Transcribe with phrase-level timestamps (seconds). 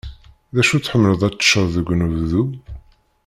[0.53, 2.43] D acu i tḥemmleḍ ad t-teččeḍ deg unebdu?